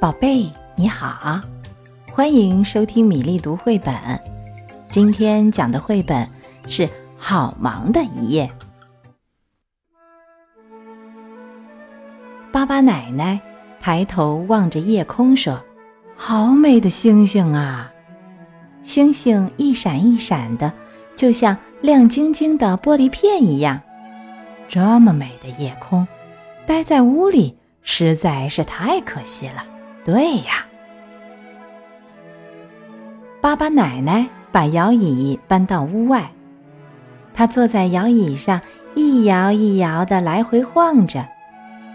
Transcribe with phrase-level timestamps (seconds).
[0.00, 1.40] 宝贝，你好，
[2.12, 3.92] 欢迎收听米粒读绘本。
[4.88, 6.28] 今天讲的绘本
[6.68, 6.86] 是
[7.16, 8.46] 《好忙的一夜》。
[12.52, 13.40] 巴巴奶奶
[13.80, 15.60] 抬头望着夜空说
[16.14, 17.90] ：“好美的星星啊！
[18.84, 20.72] 星星一闪一闪的，
[21.16, 23.80] 就像亮晶晶的玻璃片一样。
[24.68, 26.06] 这么美的夜空，
[26.66, 29.64] 待在屋里实在是太可惜了。”
[30.08, 30.64] 对呀，
[33.42, 36.30] 巴巴奶奶把摇椅搬到屋外，
[37.34, 38.58] 她坐在摇椅上，
[38.94, 41.28] 一摇一摇的来回晃着，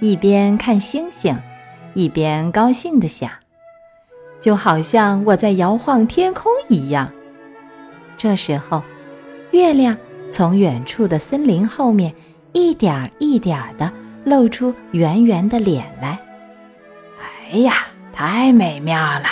[0.00, 1.34] 一边看星星，
[1.94, 3.30] 一边高兴的想，
[4.42, 7.10] 就好像我在摇晃天空一样。
[8.18, 8.82] 这时候，
[9.52, 9.96] 月亮
[10.30, 12.12] 从远处的森林后面
[12.52, 13.90] 一点一点的
[14.26, 16.18] 露出圆圆的脸来。
[17.50, 17.86] 哎呀！
[18.12, 19.26] 太美妙了，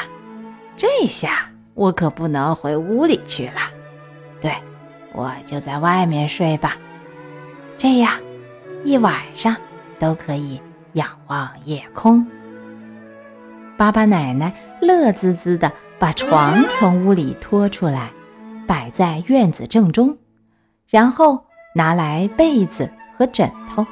[0.77, 3.61] 这下我可不能回屋里去了。
[4.41, 4.53] 对，
[5.13, 6.77] 我就在外面睡吧，
[7.77, 8.13] 这样
[8.85, 9.55] 一晚上
[9.99, 10.61] 都可以
[10.95, 12.27] 仰望夜空。
[13.77, 18.11] 巴巴奶奶乐滋滋的把床从屋里拖出来，
[18.67, 20.17] 摆在院子正中，
[20.89, 21.45] 然后
[21.75, 23.87] 拿来被子和枕头，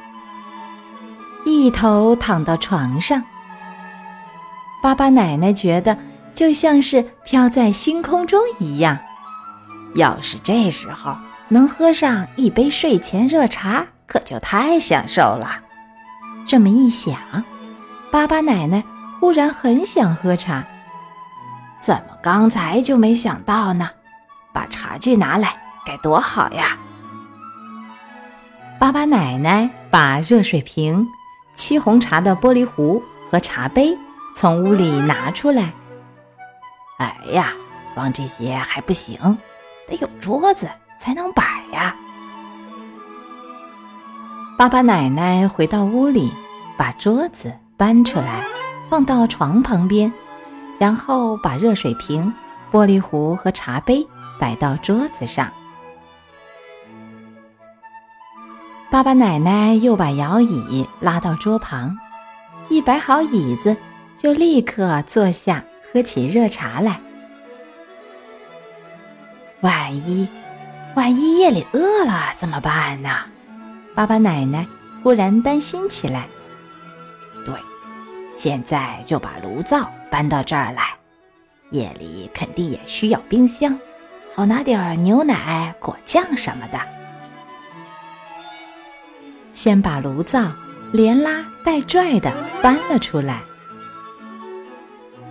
[1.45, 3.23] 一头躺到床上。
[4.81, 5.99] 巴巴奶奶觉得
[6.35, 8.99] 就像是飘在星空中一样。
[9.95, 11.17] 要是这时候
[11.49, 15.61] 能喝上一杯睡前热茶，可就太享受了。
[16.47, 17.19] 这么一想，
[18.13, 18.85] 巴巴奶奶
[19.19, 20.65] 忽然很想喝茶。
[21.81, 23.89] 怎么刚才就没想到呢？
[24.53, 25.55] 把茶具拿来，
[25.87, 26.77] 该多好呀！
[28.79, 31.07] 巴巴奶奶把热水瓶、
[31.57, 33.97] 沏红茶的玻璃壶和茶杯。
[34.41, 35.73] 从屋里拿出来。
[36.99, 37.53] 哎呀，
[37.93, 39.37] 光这些还不行，
[39.89, 41.43] 得有桌子才能摆
[41.73, 41.93] 呀。
[44.57, 46.33] 巴巴奶奶回到屋里，
[46.77, 48.47] 把桌子搬出来，
[48.89, 50.13] 放到床旁边，
[50.79, 52.33] 然后把热水瓶、
[52.71, 54.07] 玻璃壶和茶杯
[54.39, 55.53] 摆到桌子上。
[58.89, 61.99] 巴巴奶奶又把摇椅拉到桌旁，
[62.69, 63.77] 一摆好椅子。
[64.19, 67.01] 就立刻坐下喝起热茶来。
[69.61, 70.29] 万一，
[70.97, 73.11] 万一夜里饿了怎么办呢？
[73.95, 74.67] 巴巴奶奶
[75.03, 76.27] 忽然担心起来。
[77.47, 77.55] 对，
[78.35, 80.95] 现在就把炉灶搬到这儿来。
[81.71, 83.79] 夜里肯定也需要冰箱，
[84.35, 86.81] 好拿点牛奶、果酱什么的。
[89.53, 90.51] 先把炉灶
[90.93, 93.43] 连拉带拽的搬了出来。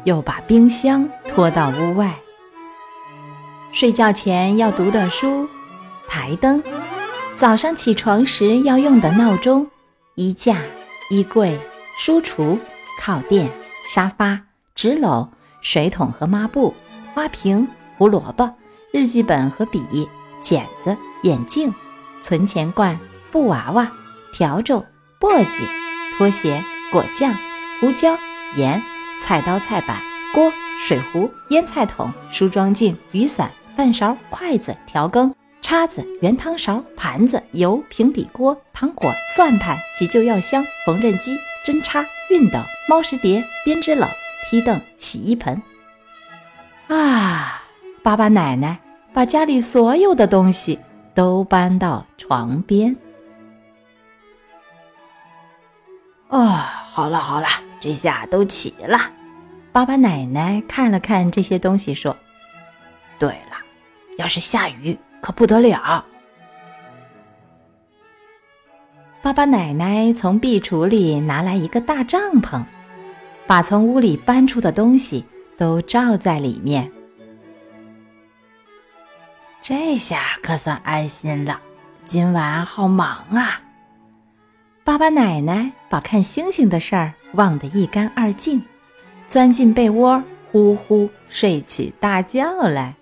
[0.07, 2.15] 又把冰箱拖到屋外。
[3.73, 5.49] 睡觉前要读的书、
[6.07, 6.63] 台灯，
[7.35, 9.67] 早上起床时要用的闹钟、
[10.15, 10.61] 衣架、
[11.09, 11.59] 衣柜、
[11.97, 12.57] 书橱、
[13.01, 13.51] 靠垫、
[13.93, 14.39] 沙发、
[14.73, 15.27] 纸篓、
[15.59, 16.73] 水桶和抹布、
[17.13, 18.49] 花瓶、胡萝卜、
[18.93, 20.07] 日记本和笔、
[20.39, 21.75] 剪子、眼镜、
[22.21, 22.97] 存钱罐、
[23.29, 23.91] 布娃娃、
[24.33, 24.85] 笤帚、
[25.19, 25.67] 簸箕、
[26.17, 26.63] 拖鞋、
[26.93, 27.35] 果酱、
[27.81, 28.17] 胡椒、
[28.55, 28.81] 盐。
[29.19, 30.01] 菜刀、菜板、
[30.33, 44.07] 锅、水壶、腌菜桶、梳妆镜、雨伞、饭勺、筷子、调羹、叉子、圆汤勺、盘子、油、平底锅、糖果、算盘、急救药箱、缝纫机、针插、熨斗、猫食碟、编织篓、
[44.49, 45.61] 梯凳、洗衣盆。
[46.87, 47.63] 啊！
[48.01, 48.79] 爸爸奶奶
[49.13, 50.79] 把家里所有的东西
[51.13, 52.95] 都搬到床边。
[56.29, 56.39] 哦，
[56.85, 57.47] 好了好了。
[57.79, 58.99] 这下都齐了，
[59.71, 62.17] 爸爸奶奶看了看这些东西，说
[63.19, 63.57] ：“对了，
[64.17, 66.03] 要是下雨可不得了。”
[69.21, 72.63] 爸爸奶奶从壁橱里拿来一个大帐篷，
[73.45, 75.25] 把从屋里搬出的东西
[75.57, 76.91] 都罩在里面。
[79.59, 81.59] 这下可算安心了，
[82.05, 83.61] 今晚好忙啊！
[84.87, 88.63] 爸爸奶奶把看星星的事儿忘得一干二净，
[89.27, 92.95] 钻进被窝，呼呼睡起大觉来。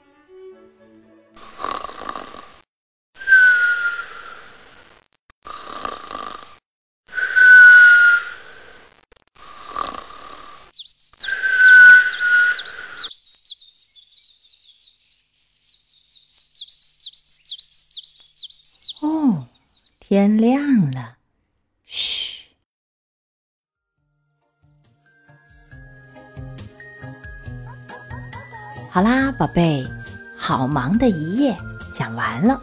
[19.04, 19.46] 哦，
[20.00, 21.18] 天亮了。
[28.96, 29.86] 好啦，宝贝，
[30.38, 31.54] 好忙的一夜
[31.92, 32.58] 讲完了。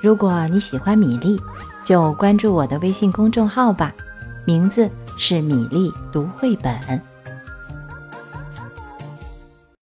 [0.00, 1.36] 如果你喜欢米粒，
[1.84, 3.92] 就关注我的微信公众号吧，
[4.44, 4.88] 名字
[5.18, 6.78] 是米粒读绘本。